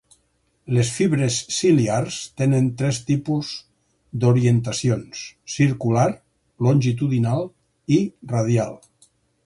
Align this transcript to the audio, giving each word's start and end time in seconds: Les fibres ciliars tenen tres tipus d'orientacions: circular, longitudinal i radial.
Les 0.75 0.87
fibres 0.99 1.35
ciliars 1.57 2.17
tenen 2.41 2.71
tres 2.79 3.01
tipus 3.11 3.51
d'orientacions: 4.25 5.23
circular, 5.59 6.09
longitudinal 6.69 7.51
i 8.01 8.05
radial. 8.37 8.79